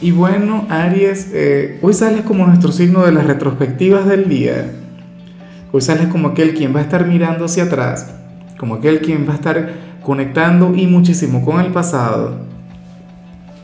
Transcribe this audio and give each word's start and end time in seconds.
Y 0.00 0.12
bueno, 0.12 0.64
Aries, 0.68 1.32
eh, 1.34 1.80
hoy 1.82 1.92
sales 1.92 2.22
como 2.22 2.46
nuestro 2.46 2.70
signo 2.70 3.04
de 3.04 3.10
las 3.10 3.26
retrospectivas 3.26 4.06
del 4.06 4.28
día. 4.28 4.70
Hoy 5.72 5.80
sales 5.80 6.06
como 6.06 6.28
aquel 6.28 6.54
quien 6.54 6.72
va 6.74 6.78
a 6.78 6.82
estar 6.82 7.04
mirando 7.04 7.46
hacia 7.46 7.64
atrás, 7.64 8.14
como 8.58 8.76
aquel 8.76 9.00
quien 9.00 9.28
va 9.28 9.32
a 9.32 9.36
estar 9.36 9.72
conectando 10.00 10.72
y 10.76 10.86
muchísimo 10.86 11.44
con 11.44 11.60
el 11.60 11.72
pasado. 11.72 12.46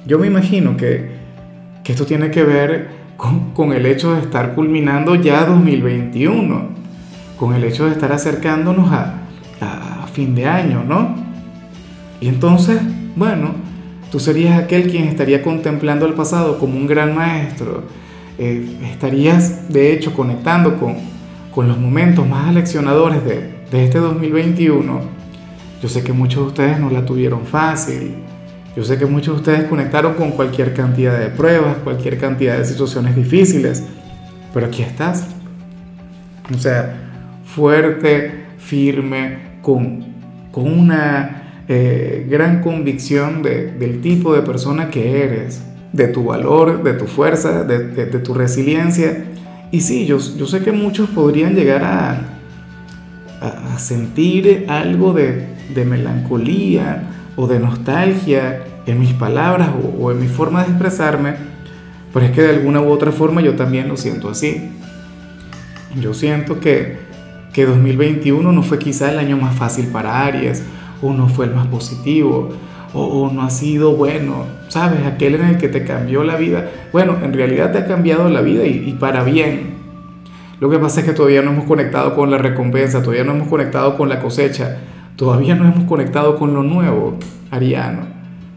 Yo 0.07 0.19
me 0.19 0.27
imagino 0.27 0.77
que, 0.77 1.13
que 1.85 1.93
esto 1.93 2.05
tiene 2.05 2.33
que 2.33 2.43
ver 2.43 2.89
con, 3.17 3.53
con, 3.53 3.73
el 3.73 3.87
hecho 3.87 4.13
de 4.15 4.21
estar 4.21 4.57
culminando 4.57 5.15
ya 5.15 5.45
2021, 5.45 6.69
con 7.39 7.55
el 7.55 7.63
hecho 7.63 7.87
de 7.87 7.93
estar 7.93 8.11
acercándonos 8.11 8.91
a, 8.93 9.21
a 9.61 10.07
fin 10.09 10.35
de 10.35 10.47
año, 10.47 10.83
¿no? 10.83 11.15
Y 12.21 12.27
entonces, 12.27 12.81
bueno, 13.15 13.64
Tú 14.15 14.21
serías 14.21 14.63
aquel 14.63 14.89
quien 14.89 15.09
estaría 15.09 15.43
contemplando 15.43 16.07
el 16.07 16.15
pasado 16.15 16.61
como 16.61 16.77
un 16.77 16.87
gran 16.87 17.17
maestro. 17.17 17.83
Eh, 18.39 18.65
estarías, 18.93 19.69
de 19.73 19.93
hecho, 19.93 20.15
conectando 20.15 20.79
con, 20.79 20.99
con 21.53 21.67
los 21.67 21.77
momentos 21.79 22.25
más 22.25 22.49
aleccionadores 22.49 23.25
de, 23.25 23.55
de 23.73 23.85
este 23.85 23.99
2021. 23.99 25.01
Yo 25.83 25.89
sé 25.89 26.05
que 26.05 26.13
muchos 26.13 26.43
de 26.43 26.47
ustedes 26.47 26.79
no 26.79 26.91
la 26.91 27.05
tuvieron 27.05 27.45
fácil. 27.45 28.15
Yo 28.77 28.85
sé 28.85 28.99
que 28.99 29.07
muchos 29.07 29.35
de 29.35 29.41
ustedes 29.41 29.69
conectaron 29.69 30.15
con 30.15 30.31
cualquier 30.31 30.75
cantidad 30.75 31.19
de 31.19 31.31
pruebas, 31.31 31.79
cualquier 31.79 32.17
cantidad 32.17 32.57
de 32.57 32.65
situaciones 32.65 33.17
difíciles. 33.17 33.83
Pero 34.53 34.67
aquí 34.67 34.83
estás. 34.83 35.27
O 36.55 36.59
sea, 36.61 36.95
fuerte, 37.45 38.45
firme, 38.59 39.59
con, 39.61 40.05
con 40.53 40.71
una 40.71 41.44
eh, 41.67 42.27
gran 42.29 42.61
convicción 42.61 43.43
de, 43.43 43.73
del 43.73 44.01
tipo 44.03 44.35
de 44.35 44.43
persona 44.43 44.91
que 44.91 45.23
eres, 45.25 45.63
de 45.93 46.09
tu 46.09 46.25
valor, 46.25 46.83
de 46.83 46.93
tu 46.93 47.07
fuerza, 47.07 47.65
de, 47.65 47.89
de, 47.95 48.19
tu 48.19 48.35
resiliencia. 48.35 49.25
Y 49.71 49.81
sí, 49.81 50.07
yo, 50.07 50.19
yo, 50.19 50.47
sé 50.47 50.61
que 50.61 50.73
muchos 50.73 51.09
podrían 51.11 51.55
llegar 51.55 51.85
a, 51.85 52.39
a, 53.41 53.79
sentir 53.79 54.67
algo 54.69 55.13
de, 55.13 55.55
melancolía 55.87 57.05
o 57.37 57.47
de 57.47 57.59
nostalgia 57.59 58.65
en 58.87 59.01
mis 59.01 59.13
palabras 59.13 59.71
o, 59.71 60.05
o 60.05 60.13
en 60.13 60.21
mi 60.21 60.29
forma 60.29 60.63
de 60.65 60.71
expresarme, 60.71 61.35
pero 62.13 62.27
es 62.27 62.33
que 62.33 62.43
de 62.43 62.51
alguna 62.51 62.81
u 62.81 62.91
otra 62.91 63.11
forma 63.11 63.41
yo 63.41 63.57
también 63.57 63.89
lo 63.89 63.97
siento 63.97 64.29
así. 64.29 64.71
Yo 66.01 66.13
siento 66.13 66.61
que, 66.61 66.99
que 67.53 67.65
2021 67.65 68.53
no 68.53 68.63
fue 68.63 68.79
quizá 68.79 69.11
el 69.11 69.19
año 69.19 69.37
más 69.37 69.55
fácil 69.55 69.87
para 69.87 70.27
Aries, 70.27 70.63
o 71.05 71.13
no 71.13 71.29
fue 71.29 71.47
el 71.47 71.55
más 71.55 71.67
positivo, 71.67 72.49
o, 72.95 73.31
no 73.33 73.43
ha 73.43 73.51
sido 73.51 73.97
bueno, 73.97 74.45
¿sabes? 74.69 75.05
Aquel 75.05 75.35
en 75.35 75.47
el 75.47 75.59
que 75.59 75.69
te 75.69 75.85
cambió 75.85 76.23
la 76.23 76.37
vida. 76.37 76.71
Bueno, 76.93 77.17
en 77.23 77.33
realidad 77.33 77.73
te 77.73 77.79
ha 77.79 77.87
cambiado 77.87 78.29
la 78.29 78.41
vida 78.41 78.65
y, 78.65 78.89
y 78.89 78.93
para 78.93 79.25
bien. 79.25 79.75
Lo 80.61 80.71
que 80.71 80.79
pasa 80.79 81.01
es 81.01 81.07
que 81.07 81.13
todavía 81.13 81.43
no 81.43 81.51
hemos 81.51 81.65
conectado 81.65 82.15
con 82.15 82.31
la 82.31 82.39
recompensa, 82.39 83.03
todavía 83.03 83.25
no 83.25 83.33
hemos 83.33 83.49
conectado 83.49 83.97
con 83.97 84.09
la 84.09 84.21
cosecha, 84.21 84.79
todavía 85.17 85.57
no 85.57 85.65
hemos 85.65 85.85
conectado 85.85 86.37
con 86.37 86.55
lo 86.55 86.63
nuevo, 86.63 87.19
Ariano. 87.51 88.07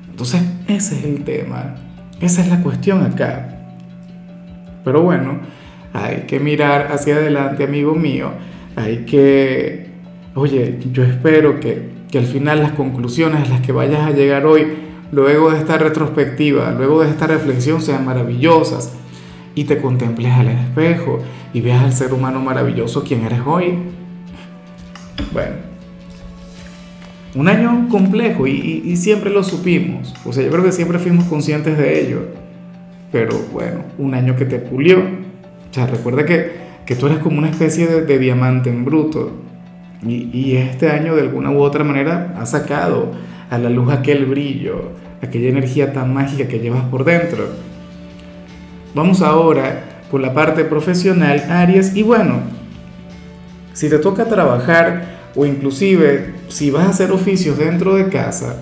Entonces, 0.10 0.42
ese 0.68 1.00
es 1.00 1.06
el 1.06 1.24
tema, 1.24 1.76
esa 2.22 2.42
es 2.42 2.48
la 2.48 2.62
cuestión 2.62 3.04
acá. 3.04 3.58
Pero 4.86 5.02
bueno, 5.02 5.40
hay 5.94 6.22
que 6.28 6.40
mirar 6.40 6.92
hacia 6.92 7.16
adelante, 7.16 7.64
amigo 7.64 7.96
mío. 7.96 8.32
Hay 8.76 9.06
que, 9.06 9.88
oye, 10.36 10.78
yo 10.94 11.04
espero 11.04 11.60
que 11.60 11.97
que 12.12 12.18
al 12.18 12.26
final 12.26 12.62
las 12.62 12.72
conclusiones 12.72 13.48
a 13.48 13.50
las 13.50 13.62
que 13.62 13.72
vayas 13.72 14.02
a 14.02 14.12
llegar 14.12 14.46
hoy, 14.46 14.68
luego 15.12 15.52
de 15.52 15.60
esta 15.60 15.78
retrospectiva, 15.78 16.72
luego 16.72 17.02
de 17.02 17.10
esta 17.10 17.28
reflexión, 17.28 17.82
sean 17.82 18.06
maravillosas 18.06 18.94
y 19.56 19.66
te 19.66 19.82
contemples 19.82 20.32
al 20.32 20.50
espejo 20.50 21.20
y 21.54 21.62
veas 21.62 21.84
al 21.84 21.94
ser 21.94 22.14
humano 22.14 22.40
maravilloso 22.40 23.04
quien 23.04 23.26
eres 23.26 23.42
hoy. 23.46 23.80
Bueno, 25.34 25.56
un 27.36 27.48
año 27.48 27.88
complejo 27.90 28.48
y, 28.48 28.96
siempre 28.96 29.30
lo 29.30 29.44
supimos, 29.44 30.14
o 30.26 30.34
sea, 30.34 30.44
yo 30.44 30.50
creo 30.50 30.64
que 30.64 30.72
siempre 30.72 31.00
fuimos 31.00 31.26
conscientes 31.26 31.78
de 31.78 32.02
ello, 32.02 32.20
pero 33.12 33.38
bueno, 33.52 33.82
un 33.98 34.14
año 34.14 34.36
que 34.36 34.46
te 34.46 34.60
pulió, 34.60 35.00
o 35.00 35.74
sea, 35.74 35.88
recuerda 35.88 36.26
que, 36.26 36.52
que 36.86 36.96
tú 36.96 37.08
eres 37.08 37.20
como 37.20 37.38
una 37.38 37.50
especie 37.50 37.88
de, 37.88 38.02
de 38.02 38.20
diamante 38.20 38.70
en 38.70 38.86
bruto, 38.86 39.34
y, 40.06 40.56
este 40.56 40.90
año 40.90 41.16
de 41.16 41.22
alguna 41.22 41.52
u 41.52 41.60
otra 41.60 41.84
manera 41.84 42.36
ha 42.40 42.46
sacado 42.46 43.12
a 43.50 43.58
la 43.58 43.70
luz 43.70 43.92
aquel 43.92 44.26
brillo, 44.26 44.92
aquella 45.22 45.50
energía 45.50 45.94
tan 45.94 46.14
mágica 46.14 46.48
que 46.48 46.60
llevas 46.60 46.84
por 46.86 47.04
dentro. 47.04 47.48
Vamos 48.94 49.22
ahora 49.22 49.84
por 50.12 50.22
la 50.22 50.34
parte 50.34 50.64
profesional, 50.64 51.44
Aries, 51.50 51.96
y 51.96 52.04
bueno, 52.04 52.42
si 53.74 53.90
te 53.90 53.98
toca 54.00 54.26
trabajar 54.26 55.18
o 55.36 55.46
inclusive 55.46 56.34
si 56.48 56.72
vas 56.72 56.86
a 56.86 56.90
hacer 56.90 57.12
oficios 57.12 57.58
dentro 57.58 57.96
de 57.96 58.10
casa, 58.10 58.58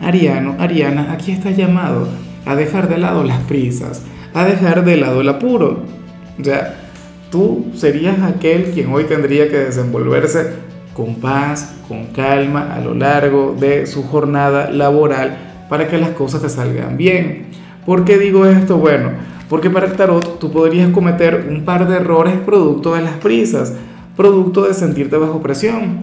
Ariano, 0.00 0.56
Ariana, 0.58 1.12
aquí 1.12 1.30
estás 1.30 1.56
llamado 1.56 2.08
a 2.44 2.56
dejar 2.56 2.88
de 2.88 2.98
lado 2.98 3.22
las 3.22 3.40
prisas, 3.44 4.02
a 4.34 4.44
dejar 4.44 4.84
de 4.84 4.96
lado 4.96 5.20
el 5.20 5.28
apuro. 5.28 5.84
O 6.38 6.42
tú 7.30 7.66
serías 7.74 8.20
aquel 8.22 8.72
quien 8.72 8.92
hoy 8.92 9.04
tendría 9.04 9.48
que 9.48 9.58
desenvolverse 9.58 10.71
con 10.94 11.16
paz, 11.16 11.74
con 11.88 12.06
calma 12.06 12.74
a 12.74 12.80
lo 12.80 12.94
largo 12.94 13.56
de 13.58 13.86
su 13.86 14.02
jornada 14.02 14.70
laboral 14.70 15.36
para 15.68 15.88
que 15.88 15.98
las 15.98 16.10
cosas 16.10 16.42
te 16.42 16.48
salgan 16.48 16.96
bien. 16.96 17.46
¿Por 17.86 18.04
qué 18.04 18.18
digo 18.18 18.46
esto? 18.46 18.76
Bueno, 18.76 19.10
porque 19.48 19.70
para 19.70 19.86
el 19.86 19.94
tarot 19.94 20.38
tú 20.38 20.52
podrías 20.52 20.90
cometer 20.90 21.46
un 21.48 21.64
par 21.64 21.88
de 21.88 21.96
errores 21.96 22.34
producto 22.44 22.94
de 22.94 23.02
las 23.02 23.14
prisas, 23.14 23.74
producto 24.16 24.66
de 24.66 24.74
sentirte 24.74 25.16
bajo 25.16 25.40
presión. 25.40 26.00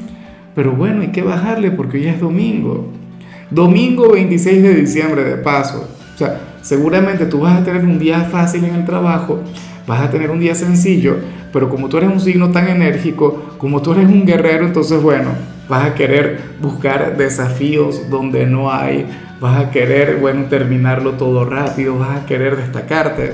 Pero 0.55 0.73
bueno, 0.73 1.01
hay 1.01 1.11
que 1.11 1.21
bajarle 1.21 1.71
porque 1.71 1.97
hoy 1.97 2.07
es 2.07 2.19
domingo. 2.19 2.88
Domingo 3.50 4.11
26 4.11 4.61
de 4.61 4.75
diciembre 4.75 5.23
de 5.23 5.38
paso. 5.38 5.88
O 6.13 6.17
sea, 6.17 6.39
seguramente 6.61 7.25
tú 7.25 7.39
vas 7.39 7.61
a 7.61 7.63
tener 7.63 7.83
un 7.83 7.97
día 7.97 8.21
fácil 8.21 8.66
en 8.66 8.75
el 8.75 8.85
trabajo, 8.85 9.39
vas 9.89 10.01
a 10.01 10.11
tener 10.11 10.29
un 10.29 10.39
día 10.39 10.53
sencillo, 10.53 11.17
pero 11.51 11.67
como 11.67 11.89
tú 11.89 11.97
eres 11.97 12.11
un 12.11 12.19
signo 12.19 12.51
tan 12.51 12.67
enérgico, 12.67 13.55
como 13.57 13.81
tú 13.81 13.94
eres 13.94 14.05
un 14.05 14.23
guerrero, 14.23 14.67
entonces 14.67 15.01
bueno, 15.01 15.31
vas 15.67 15.83
a 15.83 15.95
querer 15.95 16.39
buscar 16.61 17.17
desafíos 17.17 18.07
donde 18.07 18.45
no 18.45 18.72
hay, 18.72 19.07
vas 19.41 19.59
a 19.59 19.72
querer, 19.72 20.17
bueno, 20.17 20.45
terminarlo 20.45 21.13
todo 21.13 21.44
rápido, 21.44 21.97
vas 21.97 22.22
a 22.22 22.25
querer 22.27 22.55
destacarte. 22.55 23.31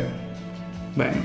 Bueno, 0.95 1.17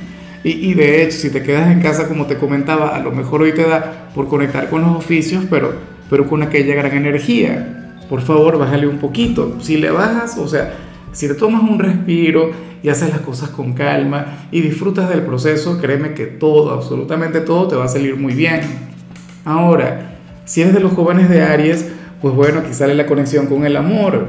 y, 0.42 0.70
y, 0.70 0.74
de 0.74 1.04
hecho, 1.04 1.18
si 1.18 1.30
te 1.30 1.44
quedas 1.44 1.70
en 1.70 1.80
casa, 1.80 2.08
como 2.08 2.26
te 2.26 2.34
comentaba, 2.34 2.97
a 2.97 2.98
lo 2.98 3.12
mejor 3.12 3.42
hoy 3.42 3.52
te 3.52 3.62
da 3.62 4.08
por 4.12 4.26
conectar 4.26 4.68
con 4.68 4.82
los 4.82 4.97
oficios, 4.97 5.44
pero, 5.48 5.74
pero 6.10 6.26
con 6.26 6.42
aquella 6.42 6.74
gran 6.74 6.97
energía. 6.97 7.94
Por 8.08 8.20
favor, 8.22 8.58
bájale 8.58 8.88
un 8.88 8.98
poquito. 8.98 9.58
Si 9.60 9.76
le 9.76 9.92
bajas, 9.92 10.36
o 10.38 10.48
sea, 10.48 10.72
si 11.12 11.28
te 11.28 11.34
tomas 11.34 11.62
un 11.62 11.78
respiro 11.78 12.50
y 12.82 12.88
haces 12.88 13.10
las 13.10 13.21
cosas 13.21 13.50
con 13.50 13.72
calma 13.72 14.47
y 14.50 14.60
disfrutas 14.60 15.09
del 15.09 15.22
proceso, 15.22 15.78
créeme 15.81 16.15
que 16.15 16.26
todo, 16.26 16.72
absolutamente 16.72 17.41
todo 17.41 17.68
te 17.68 17.77
va 17.77 17.84
a 17.84 17.89
salir 17.89 18.16
muy 18.16 18.34
bien. 18.34 18.60
Ahora, 19.45 20.16
si 20.45 20.62
eres 20.62 20.74
de 20.74 20.80
los 20.80 20.92
jóvenes 20.92 21.28
de 21.28 21.42
Aries, 21.42 21.91
pues 22.21 22.34
bueno, 22.34 22.60
aquí 22.60 22.74
sale 22.74 22.95
la 22.95 23.07
conexión 23.07 23.47
con 23.47 23.65
el 23.65 23.77
amor. 23.77 24.27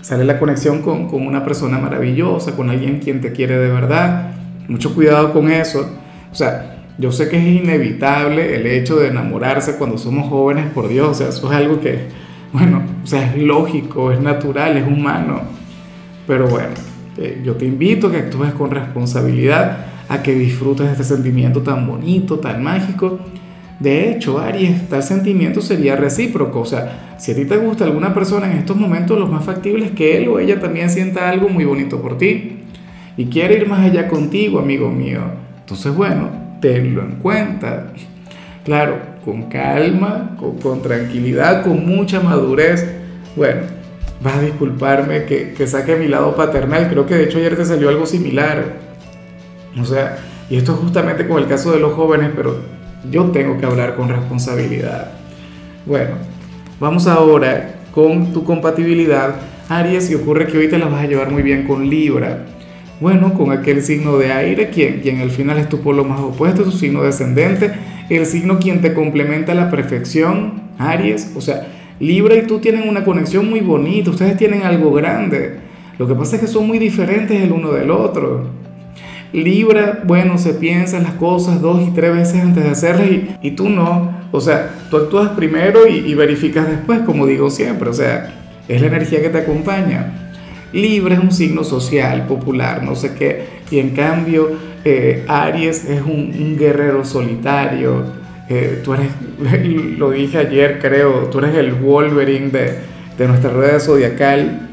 Sale 0.00 0.24
la 0.24 0.38
conexión 0.38 0.82
con, 0.82 1.08
con 1.08 1.26
una 1.26 1.44
persona 1.44 1.78
maravillosa, 1.78 2.56
con 2.56 2.70
alguien 2.70 2.98
quien 2.98 3.20
te 3.20 3.32
quiere 3.32 3.58
de 3.58 3.68
verdad. 3.68 4.32
Mucho 4.68 4.94
cuidado 4.94 5.32
con 5.32 5.50
eso. 5.50 5.88
O 6.30 6.34
sea, 6.34 6.84
yo 6.98 7.12
sé 7.12 7.28
que 7.28 7.36
es 7.36 7.62
inevitable 7.62 8.56
el 8.56 8.66
hecho 8.66 8.96
de 8.96 9.08
enamorarse 9.08 9.76
cuando 9.76 9.98
somos 9.98 10.28
jóvenes, 10.28 10.66
por 10.72 10.88
Dios. 10.88 11.08
O 11.08 11.14
sea, 11.14 11.28
eso 11.28 11.50
es 11.50 11.56
algo 11.56 11.80
que, 11.80 12.08
bueno, 12.52 12.82
o 13.02 13.06
sea, 13.06 13.32
es 13.32 13.42
lógico, 13.42 14.12
es 14.12 14.20
natural, 14.20 14.76
es 14.76 14.86
humano. 14.86 15.40
Pero 16.26 16.46
bueno, 16.46 16.74
eh, 17.16 17.40
yo 17.44 17.54
te 17.54 17.64
invito 17.64 18.08
a 18.08 18.12
que 18.12 18.18
actúes 18.18 18.52
con 18.52 18.70
responsabilidad, 18.70 19.86
a 20.08 20.22
que 20.22 20.34
disfrutes 20.34 20.86
de 20.86 20.92
este 20.92 21.04
sentimiento 21.04 21.62
tan 21.62 21.86
bonito, 21.86 22.38
tan 22.38 22.62
mágico. 22.62 23.18
De 23.80 24.10
hecho, 24.10 24.38
Aries, 24.38 24.88
tal 24.88 25.02
sentimiento 25.02 25.60
sería 25.60 25.96
recíproco. 25.96 26.60
O 26.60 26.66
sea, 26.66 27.16
si 27.18 27.32
a 27.32 27.34
ti 27.34 27.44
te 27.44 27.56
gusta 27.56 27.84
alguna 27.84 28.14
persona 28.14 28.50
en 28.50 28.58
estos 28.58 28.76
momentos, 28.76 29.18
lo 29.18 29.26
más 29.26 29.44
factible 29.44 29.86
es 29.86 29.90
que 29.92 30.18
él 30.18 30.28
o 30.28 30.38
ella 30.38 30.60
también 30.60 30.90
sienta 30.90 31.28
algo 31.28 31.48
muy 31.48 31.64
bonito 31.64 32.00
por 32.00 32.18
ti 32.18 32.58
y 33.16 33.26
quiere 33.26 33.56
ir 33.56 33.68
más 33.68 33.80
allá 33.80 34.08
contigo, 34.08 34.58
amigo 34.58 34.90
mío. 34.90 35.20
Entonces, 35.60 35.94
bueno, 35.94 36.28
tenlo 36.60 37.02
en 37.02 37.16
cuenta. 37.16 37.92
Claro, 38.64 39.11
con 39.24 39.44
calma, 39.44 40.36
con, 40.62 40.82
tranquilidad, 40.82 41.62
con 41.62 41.86
mucha 41.86 42.20
madurez. 42.20 42.86
Bueno, 43.36 43.62
vas 44.22 44.36
a 44.36 44.42
disculparme 44.42 45.24
que, 45.24 45.52
que 45.52 45.66
saque 45.66 45.96
mi 45.96 46.08
lado 46.08 46.34
paternal. 46.34 46.88
Creo 46.88 47.06
que 47.06 47.14
de 47.14 47.24
hecho 47.24 47.38
ayer 47.38 47.56
te 47.56 47.64
salió 47.64 47.88
algo 47.88 48.06
similar. 48.06 48.74
O 49.80 49.84
sea, 49.84 50.18
y 50.50 50.56
esto 50.56 50.72
es 50.72 50.78
justamente 50.78 51.26
con 51.26 51.38
el 51.42 51.48
caso 51.48 51.72
de 51.72 51.80
los 51.80 51.94
jóvenes, 51.94 52.30
pero 52.36 52.58
yo 53.10 53.24
tengo 53.30 53.58
que 53.58 53.66
hablar 53.66 53.96
con 53.96 54.08
responsabilidad. 54.08 55.12
Bueno, 55.86 56.16
vamos 56.78 57.06
ahora 57.06 57.76
con 57.94 58.32
tu 58.32 58.44
compatibilidad. 58.44 59.34
Aries, 59.68 60.10
y 60.10 60.14
ocurre 60.14 60.46
que 60.46 60.58
hoy 60.58 60.68
te 60.68 60.78
la 60.78 60.86
vas 60.86 61.02
a 61.02 61.06
llevar 61.06 61.30
muy 61.30 61.42
bien 61.42 61.66
con 61.66 61.88
Libra. 61.88 62.44
Bueno, 63.00 63.34
con 63.34 63.50
aquel 63.50 63.82
signo 63.82 64.16
de 64.18 64.32
aire, 64.32 64.70
quien, 64.70 65.00
quien 65.00 65.20
al 65.20 65.30
final 65.30 65.58
es 65.58 65.68
tu 65.68 65.80
polo 65.80 66.04
más 66.04 66.20
opuesto, 66.20 66.62
tu 66.62 66.70
signo 66.70 67.02
descendente, 67.02 67.72
el 68.08 68.26
signo 68.26 68.58
quien 68.58 68.80
te 68.80 68.94
complementa 68.94 69.52
a 69.52 69.54
la 69.54 69.70
perfección, 69.70 70.62
Aries, 70.78 71.32
o 71.36 71.40
sea, 71.40 71.66
Libra 72.00 72.34
y 72.34 72.46
tú 72.46 72.58
tienen 72.58 72.88
una 72.88 73.04
conexión 73.04 73.48
muy 73.48 73.60
bonita, 73.60 74.10
ustedes 74.10 74.36
tienen 74.36 74.62
algo 74.62 74.92
grande. 74.92 75.58
Lo 75.98 76.08
que 76.08 76.14
pasa 76.14 76.36
es 76.36 76.42
que 76.42 76.48
son 76.48 76.66
muy 76.66 76.78
diferentes 76.78 77.40
el 77.40 77.52
uno 77.52 77.70
del 77.72 77.90
otro. 77.90 78.46
Libra, 79.32 80.02
bueno, 80.04 80.36
se 80.36 80.54
piensan 80.54 81.04
las 81.04 81.14
cosas 81.14 81.60
dos 81.60 81.80
y 81.86 81.92
tres 81.92 82.12
veces 82.12 82.42
antes 82.42 82.64
de 82.64 82.70
hacerlas 82.70 83.08
y, 83.40 83.50
tú 83.52 83.68
no. 83.68 84.10
O 84.32 84.40
sea, 84.40 84.70
tú 84.90 84.96
actúas 84.96 85.30
primero 85.30 85.86
y, 85.86 85.98
y 85.98 86.14
verificas 86.14 86.68
después, 86.68 87.00
como 87.00 87.26
digo 87.26 87.50
siempre. 87.50 87.88
O 87.88 87.94
sea, 87.94 88.34
es 88.68 88.80
la 88.80 88.88
energía 88.88 89.22
que 89.22 89.28
te 89.28 89.38
acompaña. 89.38 90.32
Libra 90.72 91.14
es 91.14 91.20
un 91.20 91.32
signo 91.32 91.64
social, 91.64 92.26
popular, 92.26 92.82
no 92.82 92.94
sé 92.96 93.14
qué, 93.14 93.61
y 93.72 93.78
en 93.78 93.90
cambio 93.90 94.50
eh, 94.84 95.24
Aries 95.26 95.84
es 95.88 96.02
un, 96.02 96.56
guerrero 96.58 97.04
solitario. 97.04 98.04
Eh, 98.48 98.80
tú 98.84 98.94
eres, 98.94 99.08
lo 99.98 100.10
dije 100.10 100.38
ayer 100.38 100.78
creo, 100.80 101.28
tú 101.30 101.38
eres 101.38 101.54
el 101.56 101.72
Wolverine 101.72 102.50
de, 102.50 102.74
de 103.16 103.28
nuestra 103.28 103.50
rueda 103.50 103.80
zodiacal. 103.80 104.68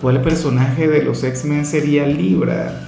¿Cuál 0.00 0.22
personaje 0.22 0.88
de 0.88 1.02
los 1.02 1.24
X-Men 1.24 1.64
sería 1.64 2.06
Libra? 2.06 2.80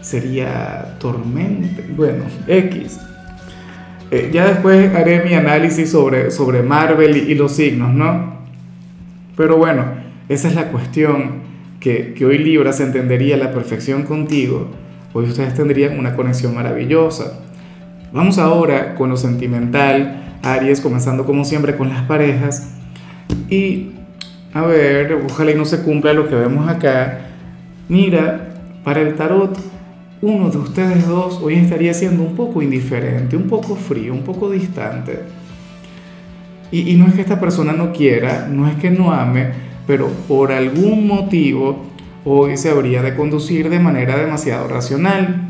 Sería 0.00 0.96
Tormente. 1.00 1.84
Bueno, 1.96 2.24
X. 2.46 3.00
Eh, 4.10 4.30
ya 4.32 4.46
después 4.46 4.94
haré 4.94 5.22
mi 5.24 5.34
análisis 5.34 5.90
sobre, 5.90 6.30
sobre 6.30 6.62
Marvel 6.62 7.16
y 7.16 7.34
los 7.34 7.52
signos, 7.52 7.92
¿no? 7.92 8.38
Pero 9.36 9.56
bueno, 9.56 9.84
esa 10.28 10.48
es 10.48 10.54
la 10.54 10.68
cuestión 10.70 11.48
que, 11.80 12.14
hoy 12.24 12.38
Libra 12.38 12.72
se 12.72 12.84
entendería 12.84 13.36
a 13.36 13.38
la 13.38 13.52
perfección 13.52 14.02
contigo, 14.04 14.68
hoy 15.18 15.26
ustedes 15.26 15.54
tendrían 15.54 15.98
una 15.98 16.14
conexión 16.14 16.54
maravillosa. 16.54 17.40
Vamos 18.12 18.38
ahora 18.38 18.94
con 18.94 19.10
lo 19.10 19.16
sentimental, 19.16 20.38
Aries, 20.42 20.80
comenzando 20.80 21.26
como 21.26 21.44
siempre 21.44 21.76
con 21.76 21.88
las 21.88 22.02
parejas. 22.02 22.70
Y 23.50 23.90
a 24.54 24.62
ver, 24.62 25.24
ojalá 25.28 25.50
y 25.50 25.54
no 25.54 25.64
se 25.64 25.82
cumpla 25.82 26.12
lo 26.12 26.28
que 26.28 26.34
vemos 26.34 26.68
acá. 26.68 27.26
Mira, 27.88 28.54
para 28.84 29.00
el 29.00 29.14
tarot, 29.14 29.58
uno 30.22 30.50
de 30.50 30.58
ustedes 30.58 31.06
dos 31.06 31.40
hoy 31.42 31.54
estaría 31.54 31.92
siendo 31.94 32.22
un 32.22 32.34
poco 32.34 32.62
indiferente, 32.62 33.36
un 33.36 33.48
poco 33.48 33.74
frío, 33.74 34.12
un 34.12 34.22
poco 34.22 34.50
distante. 34.50 35.20
Y, 36.70 36.92
y 36.92 36.96
no 36.96 37.06
es 37.06 37.14
que 37.14 37.22
esta 37.22 37.40
persona 37.40 37.72
no 37.72 37.92
quiera, 37.92 38.48
no 38.50 38.68
es 38.68 38.76
que 38.76 38.90
no 38.90 39.12
ame, 39.12 39.48
pero 39.86 40.08
por 40.28 40.52
algún 40.52 41.06
motivo 41.06 41.88
hoy 42.28 42.56
se 42.56 42.70
habría 42.70 43.02
de 43.02 43.14
conducir 43.14 43.70
de 43.70 43.78
manera 43.78 44.16
demasiado 44.16 44.68
racional. 44.68 45.48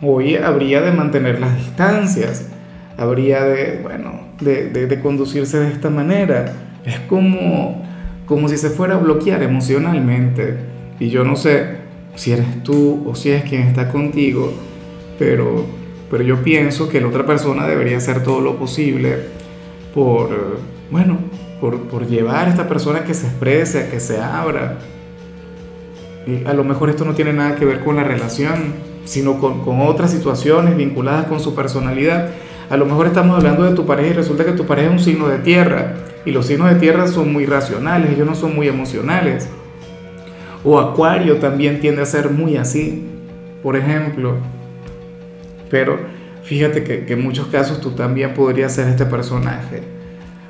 Hoy 0.00 0.36
habría 0.36 0.80
de 0.80 0.92
mantener 0.92 1.40
las 1.40 1.56
distancias, 1.56 2.48
habría 2.96 3.44
de, 3.44 3.80
bueno, 3.82 4.20
de, 4.40 5.00
conducirse 5.02 5.58
de 5.58 5.70
esta 5.70 5.90
manera. 5.90 6.52
Es 6.84 7.00
como, 7.00 7.82
como 8.26 8.48
si 8.48 8.56
se 8.56 8.70
fuera 8.70 8.94
a 8.94 8.98
bloquear 8.98 9.42
emocionalmente. 9.42 10.56
Y 10.98 11.10
yo 11.10 11.24
no 11.24 11.36
sé 11.36 11.84
si 12.14 12.32
eres 12.32 12.62
tú 12.62 13.04
o 13.06 13.14
si 13.14 13.30
es 13.30 13.44
quien 13.44 13.62
está 13.62 13.88
contigo, 13.88 14.52
pero, 15.18 15.64
pero 16.10 16.22
yo 16.22 16.42
pienso 16.42 16.88
que 16.88 17.00
la 17.00 17.08
otra 17.08 17.26
persona 17.26 17.66
debería 17.66 17.96
hacer 17.96 18.22
todo 18.22 18.40
lo 18.40 18.56
posible 18.56 19.16
por, 19.94 20.58
bueno, 20.90 21.18
por, 21.60 22.06
llevar 22.06 22.46
a 22.46 22.50
esta 22.50 22.68
persona 22.68 23.04
que 23.04 23.14
se 23.14 23.26
exprese, 23.26 23.88
que 23.90 24.00
se 24.00 24.20
abra. 24.20 24.78
Y 26.26 26.46
a 26.46 26.54
lo 26.54 26.64
mejor 26.64 26.90
esto 26.90 27.04
no 27.04 27.14
tiene 27.14 27.32
nada 27.32 27.56
que 27.56 27.64
ver 27.64 27.80
con 27.80 27.96
la 27.96 28.04
relación, 28.04 28.74
sino 29.04 29.38
con, 29.38 29.62
con 29.62 29.80
otras 29.80 30.10
situaciones 30.10 30.76
vinculadas 30.76 31.26
con 31.26 31.40
su 31.40 31.54
personalidad. 31.54 32.30
A 32.70 32.76
lo 32.76 32.86
mejor 32.86 33.06
estamos 33.06 33.36
hablando 33.36 33.64
de 33.64 33.74
tu 33.74 33.84
pareja 33.84 34.10
y 34.10 34.12
resulta 34.14 34.44
que 34.44 34.52
tu 34.52 34.64
pareja 34.64 34.88
es 34.88 34.92
un 34.92 35.04
signo 35.04 35.28
de 35.28 35.38
tierra 35.38 35.94
y 36.24 36.32
los 36.32 36.46
signos 36.46 36.70
de 36.70 36.76
tierra 36.76 37.06
son 37.06 37.32
muy 37.32 37.44
racionales, 37.44 38.12
ellos 38.12 38.26
no 38.26 38.34
son 38.34 38.54
muy 38.54 38.68
emocionales. 38.68 39.48
O 40.64 40.78
Acuario 40.78 41.36
también 41.36 41.80
tiende 41.80 42.00
a 42.00 42.06
ser 42.06 42.30
muy 42.30 42.56
así, 42.56 43.04
por 43.62 43.76
ejemplo. 43.76 44.36
Pero 45.70 45.98
fíjate 46.42 46.84
que, 46.84 47.04
que 47.04 47.12
en 47.12 47.22
muchos 47.22 47.48
casos 47.48 47.82
tú 47.82 47.90
también 47.90 48.32
podrías 48.32 48.72
ser 48.72 48.88
este 48.88 49.04
personaje. 49.04 49.82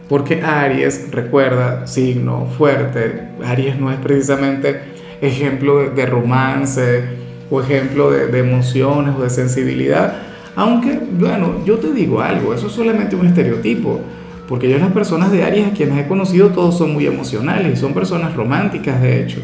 Porque 0.08 0.42
Aries, 0.42 1.10
recuerda, 1.10 1.86
signo 1.88 2.46
fuerte, 2.46 3.28
Aries 3.44 3.80
no 3.80 3.90
es 3.90 3.98
precisamente 3.98 4.93
ejemplo 5.24 5.90
de, 5.90 6.06
romance 6.06 7.04
o 7.50 7.60
ejemplo 7.60 8.10
de, 8.10 8.38
emociones 8.38 9.14
o 9.18 9.22
de 9.22 9.30
sensibilidad. 9.30 10.14
Aunque, 10.56 10.98
bueno, 11.18 11.64
yo 11.64 11.78
te 11.78 11.92
digo 11.92 12.20
algo, 12.20 12.54
eso 12.54 12.68
es 12.68 12.72
solamente 12.72 13.16
un 13.16 13.26
estereotipo. 13.26 14.00
Porque 14.48 14.68
yo 14.68 14.78
las 14.78 14.92
personas 14.92 15.32
de 15.32 15.42
Aries 15.42 15.68
a 15.68 15.70
quienes 15.70 15.98
he 15.98 16.06
conocido 16.06 16.50
todos 16.50 16.76
son 16.76 16.92
muy 16.92 17.06
emocionales 17.06 17.72
y 17.72 17.80
son 17.80 17.94
personas 17.94 18.36
románticas 18.36 19.00
de 19.00 19.22
hecho. 19.22 19.40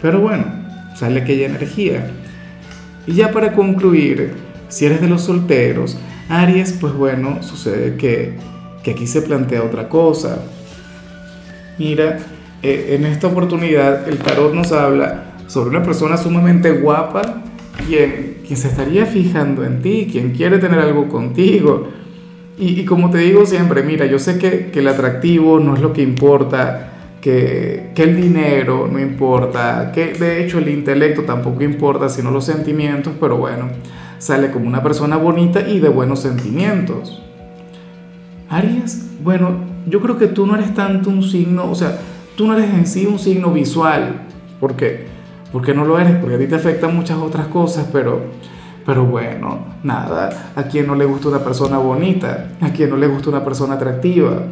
Pero 0.00 0.20
bueno, 0.20 0.44
sale 0.94 1.20
aquella 1.20 1.46
energía. 1.46 2.10
Y 3.06 3.14
ya 3.14 3.32
para 3.32 3.52
concluir, 3.52 4.34
si 4.68 4.86
eres 4.86 5.00
de 5.00 5.08
los 5.08 5.22
solteros, 5.22 5.98
Aries, 6.28 6.76
pues 6.80 6.92
bueno, 6.92 7.42
sucede 7.42 7.96
que 7.96 8.36
que 8.82 8.92
aquí 8.92 9.06
se 9.06 9.22
plantea 9.22 9.62
otra 9.62 9.88
cosa. 9.88 10.42
Mira, 11.78 12.18
eh, 12.62 12.96
en 12.96 13.06
esta 13.06 13.28
oportunidad 13.28 14.08
el 14.08 14.18
tarot 14.18 14.52
nos 14.52 14.72
habla 14.72 15.34
sobre 15.46 15.70
una 15.70 15.82
persona 15.82 16.16
sumamente 16.16 16.70
guapa, 16.72 17.42
quien, 17.86 18.38
se 18.54 18.68
estaría 18.68 19.06
fijando 19.06 19.64
en 19.64 19.80
ti, 19.80 20.08
quien 20.10 20.32
quiere 20.32 20.58
tener 20.58 20.78
algo 20.78 21.08
contigo. 21.08 21.88
Y, 22.58 22.84
como 22.84 23.10
te 23.10 23.18
digo 23.18 23.46
siempre, 23.46 23.82
mira, 23.82 24.04
yo 24.04 24.18
sé 24.18 24.38
que, 24.38 24.70
que, 24.70 24.80
el 24.80 24.88
atractivo 24.88 25.58
no 25.60 25.74
es 25.74 25.80
lo 25.80 25.94
que 25.94 26.02
importa, 26.02 27.16
que, 27.22 27.90
que, 27.94 28.02
el 28.02 28.20
dinero 28.20 28.88
no 28.92 29.00
importa, 29.00 29.90
que 29.94 30.12
de 30.12 30.44
hecho 30.44 30.58
el 30.58 30.68
intelecto 30.68 31.22
tampoco 31.22 31.62
importa, 31.62 32.10
sino 32.10 32.30
los 32.30 32.44
sentimientos, 32.44 33.14
pero 33.18 33.38
bueno, 33.38 33.70
sale 34.18 34.50
como 34.50 34.66
una 34.66 34.82
persona 34.82 35.16
bonita 35.16 35.66
y 35.66 35.80
de 35.80 35.88
buenos 35.88 36.20
sentimientos. 36.20 37.22
Aries, 38.50 39.06
bueno, 39.24 39.54
yo 39.86 40.00
creo 40.00 40.18
que 40.18 40.26
tú 40.26 40.46
no 40.46 40.54
eres 40.54 40.74
tanto 40.74 41.08
un 41.08 41.22
signo, 41.22 41.70
o 41.70 41.74
sea, 41.74 41.98
tú 42.40 42.46
no 42.46 42.56
eres 42.56 42.72
en 42.72 42.86
sí 42.86 43.04
un 43.04 43.18
signo 43.18 43.52
visual. 43.52 44.22
¿Por 44.60 44.74
qué? 44.74 45.04
Porque 45.52 45.74
no 45.74 45.84
lo 45.84 46.00
eres, 46.00 46.14
porque 46.14 46.36
a 46.36 46.38
ti 46.38 46.46
te 46.46 46.54
afectan 46.54 46.96
muchas 46.96 47.18
otras 47.18 47.48
cosas, 47.48 47.86
pero, 47.92 48.18
pero 48.86 49.04
bueno, 49.04 49.58
nada, 49.82 50.50
a 50.56 50.62
quien 50.62 50.86
no 50.86 50.94
le 50.94 51.04
gusta 51.04 51.28
una 51.28 51.40
persona 51.40 51.76
bonita, 51.76 52.46
a 52.62 52.70
quien 52.70 52.88
no 52.88 52.96
le 52.96 53.08
gusta 53.08 53.28
una 53.28 53.44
persona 53.44 53.74
atractiva. 53.74 54.42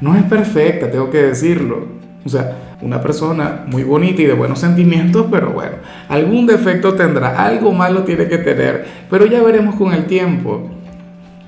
No 0.00 0.16
es 0.16 0.22
perfecta, 0.22 0.90
tengo 0.90 1.10
que 1.10 1.24
decirlo. 1.24 1.88
O 2.24 2.28
sea, 2.30 2.56
una 2.80 3.02
persona 3.02 3.66
muy 3.66 3.82
bonita 3.82 4.22
y 4.22 4.24
de 4.24 4.32
buenos 4.32 4.60
sentimientos, 4.60 5.26
pero 5.30 5.50
bueno, 5.50 5.76
algún 6.08 6.46
defecto 6.46 6.94
tendrá, 6.94 7.44
algo 7.44 7.70
malo 7.72 8.04
tiene 8.04 8.28
que 8.28 8.38
tener, 8.38 8.86
pero 9.10 9.26
ya 9.26 9.42
veremos 9.42 9.74
con 9.74 9.92
el 9.92 10.06
tiempo. 10.06 10.70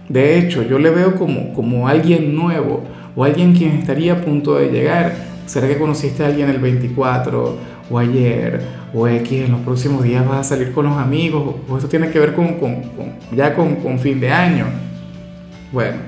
De 0.07 0.39
hecho, 0.39 0.63
yo 0.63 0.79
le 0.79 0.91
veo 0.91 1.15
como, 1.15 1.55
como 1.55 1.89
alguien 1.89 2.37
nuevo 2.37 2.83
o 3.17 3.25
alguien 3.25 3.55
quien 3.55 3.71
estaría 3.71 4.13
a 4.13 4.17
punto 4.21 4.57
de 4.57 4.69
llegar. 4.69 5.36
¿Será 5.47 5.69
que 5.69 5.79
conociste 5.79 6.25
a 6.25 6.27
alguien 6.27 6.49
el 6.51 6.59
24 6.59 7.57
o 7.89 7.99
ayer 7.99 8.61
o 8.93 9.07
X 9.07 9.45
en 9.45 9.53
los 9.53 9.61
próximos 9.61 10.03
días 10.03 10.27
vas 10.27 10.41
a 10.41 10.45
salir 10.45 10.73
con 10.73 10.87
los 10.87 10.99
amigos 10.99 11.55
o 11.69 11.77
esto 11.77 11.89
tiene 11.89 12.11
que 12.11 12.19
ver 12.19 12.35
con, 12.35 12.55
con, 12.55 12.83
ya 13.33 13.55
con, 13.55 13.77
con 13.77 13.99
fin 13.99 14.21
de 14.21 14.31
año? 14.31 14.67
Bueno, 15.73 15.99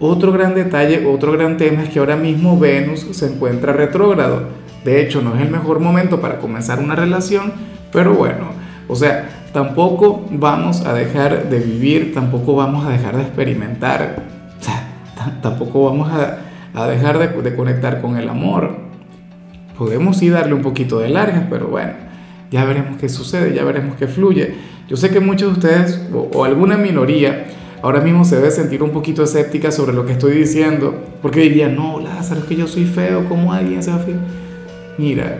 otro 0.00 0.32
gran 0.32 0.54
detalle, 0.54 1.06
otro 1.06 1.32
gran 1.32 1.56
tema 1.56 1.82
es 1.82 1.88
que 1.88 1.98
ahora 1.98 2.16
mismo 2.16 2.58
Venus 2.58 3.06
se 3.12 3.26
encuentra 3.26 3.72
retrógrado. 3.72 4.48
De 4.84 5.00
hecho, 5.00 5.22
no 5.22 5.34
es 5.34 5.40
el 5.40 5.50
mejor 5.50 5.80
momento 5.80 6.20
para 6.20 6.38
comenzar 6.38 6.78
una 6.78 6.94
relación, 6.94 7.52
pero 7.90 8.12
bueno, 8.12 8.48
o 8.86 8.94
sea, 8.96 9.46
tampoco 9.52 10.26
vamos 10.30 10.84
a 10.84 10.92
dejar 10.92 11.48
de 11.48 11.58
vivir, 11.58 12.12
tampoco 12.12 12.54
vamos 12.54 12.84
a 12.86 12.90
dejar 12.90 13.16
de 13.16 13.22
experimentar, 13.22 14.16
tampoco 15.40 15.86
vamos 15.86 16.10
a, 16.12 16.38
dejar 16.82 17.18
de, 17.18 17.54
conectar 17.54 18.00
con 18.00 18.16
el 18.16 18.28
amor. 18.28 18.76
Podemos 19.78 20.18
sí 20.18 20.28
darle 20.28 20.54
un 20.54 20.62
poquito 20.62 20.98
de 20.98 21.08
largas, 21.08 21.44
pero 21.48 21.68
bueno, 21.68 21.92
ya 22.50 22.64
veremos 22.64 22.98
qué 22.98 23.08
sucede, 23.08 23.54
ya 23.54 23.64
veremos 23.64 23.96
qué 23.96 24.06
fluye. 24.06 24.54
Yo 24.88 24.96
sé 24.96 25.10
que 25.10 25.20
muchos 25.20 25.52
de 25.52 25.60
ustedes, 25.60 26.08
o, 26.12 26.44
alguna 26.44 26.76
minoría, 26.76 27.46
ahora 27.80 28.00
mismo 28.00 28.24
se 28.24 28.36
debe 28.36 28.50
sentir 28.50 28.82
un 28.82 28.90
poquito 28.90 29.22
escéptica 29.22 29.70
sobre 29.70 29.92
lo 29.92 30.04
que 30.04 30.12
estoy 30.12 30.32
diciendo, 30.32 30.94
porque 31.22 31.40
dirían, 31.40 31.76
no, 31.76 32.00
Lázaro, 32.00 32.40
es 32.40 32.46
que 32.46 32.56
yo 32.56 32.66
soy 32.66 32.84
feo, 32.84 33.28
¿cómo 33.28 33.52
alguien 33.52 33.82
se 33.82 33.90
va 33.90 33.96
a 33.96 34.00
fijar? 34.00 34.20
Mira, 34.98 35.38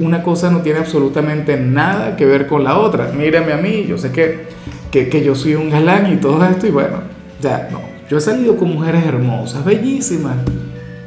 una 0.00 0.22
cosa 0.22 0.50
no 0.50 0.60
tiene 0.60 0.80
absolutamente 0.80 1.58
nada 1.58 2.16
que 2.16 2.26
ver 2.26 2.46
con 2.46 2.62
la 2.62 2.78
otra. 2.78 3.10
Mírame 3.12 3.52
a 3.52 3.56
mí, 3.56 3.86
yo 3.88 3.96
sé 3.96 4.12
que, 4.12 4.46
que, 4.90 5.08
que 5.08 5.24
yo 5.24 5.34
soy 5.34 5.54
un 5.54 5.70
galán 5.70 6.12
y 6.12 6.16
todo 6.16 6.44
esto, 6.44 6.66
y 6.66 6.70
bueno, 6.70 6.98
ya, 7.40 7.68
no. 7.72 7.91
Yo 8.08 8.18
he 8.18 8.20
salido 8.20 8.56
con 8.56 8.72
mujeres 8.72 9.04
hermosas, 9.04 9.64
bellísimas, 9.64 10.36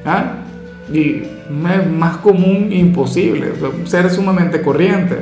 ¿ah? 0.06 0.38
Y 0.92 1.24
más 1.50 2.18
común 2.18 2.72
imposible, 2.72 3.54
ser 3.86 4.10
sumamente 4.10 4.62
corriente. 4.62 5.18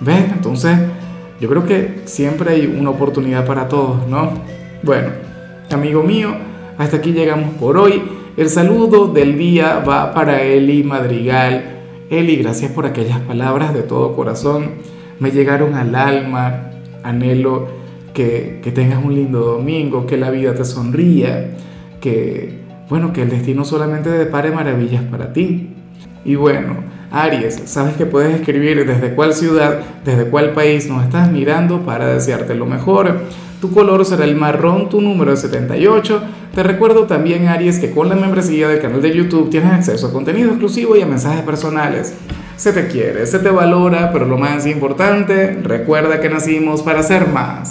¿Ves? 0.00 0.24
Entonces, 0.32 0.78
yo 1.40 1.48
creo 1.48 1.64
que 1.66 2.00
siempre 2.04 2.50
hay 2.50 2.66
una 2.66 2.90
oportunidad 2.90 3.46
para 3.46 3.68
todos, 3.68 4.06
¿no? 4.08 4.32
Bueno, 4.82 5.08
amigo 5.70 6.02
mío, 6.02 6.34
hasta 6.78 6.98
aquí 6.98 7.12
llegamos 7.12 7.54
por 7.54 7.76
hoy. 7.76 8.02
El 8.36 8.50
saludo 8.50 9.08
del 9.08 9.38
día 9.38 9.78
va 9.78 10.12
para 10.12 10.42
Eli 10.42 10.82
Madrigal. 10.82 11.64
Eli, 12.10 12.36
gracias 12.36 12.70
por 12.72 12.86
aquellas 12.86 13.20
palabras 13.20 13.72
de 13.72 13.82
todo 13.82 14.14
corazón. 14.14 14.72
Me 15.18 15.30
llegaron 15.30 15.74
al 15.74 15.94
alma. 15.94 16.70
Anhelo 17.02 17.68
que, 18.16 18.72
tengas 18.74 19.04
un 19.04 19.14
lindo 19.14 19.40
domingo, 19.40 20.06
que 20.06 20.16
la 20.16 20.30
vida 20.30 20.54
te 20.54 20.64
sonría, 20.64 21.50
que, 22.00 22.60
bueno, 22.88 23.12
que 23.12 23.22
el 23.22 23.28
destino 23.28 23.64
solamente 23.64 24.08
depare 24.08 24.50
maravillas 24.50 25.02
para 25.02 25.34
ti. 25.34 25.68
Y 26.24 26.34
bueno, 26.34 26.78
Aries, 27.12 27.62
sabes 27.66 27.94
que 27.96 28.06
puedes 28.06 28.34
escribir 28.34 28.86
desde 28.86 29.14
cuál 29.14 29.34
ciudad, 29.34 29.80
desde 30.04 30.30
cuál 30.30 30.52
país 30.52 30.88
nos 30.88 31.04
estás 31.04 31.30
mirando 31.30 31.82
para 31.82 32.06
desearte 32.06 32.54
lo 32.54 32.64
mejor. 32.64 33.20
Tu 33.60 33.70
color 33.70 34.04
será 34.06 34.24
el 34.24 34.34
marrón, 34.34 34.88
tu 34.88 35.02
número 35.02 35.34
es 35.34 35.40
78. 35.40 36.22
Te 36.54 36.62
recuerdo 36.62 37.04
también, 37.04 37.48
Aries, 37.48 37.78
que 37.78 37.90
con 37.90 38.08
la 38.08 38.16
membresía 38.16 38.68
del 38.68 38.80
canal 38.80 39.02
de 39.02 39.14
YouTube 39.14 39.50
tienes 39.50 39.72
acceso 39.72 40.06
a 40.06 40.12
contenido 40.12 40.48
exclusivo 40.48 40.96
y 40.96 41.02
a 41.02 41.06
mensajes 41.06 41.42
personales. 41.42 42.14
Se 42.56 42.72
te 42.72 42.88
quiere, 42.88 43.26
se 43.26 43.38
te 43.40 43.50
valora, 43.50 44.10
pero 44.10 44.24
lo 44.24 44.38
más 44.38 44.66
importante, 44.66 45.58
recuerda 45.62 46.18
que 46.20 46.30
nacimos 46.30 46.80
para 46.80 47.02
ser 47.02 47.28
más. 47.28 47.64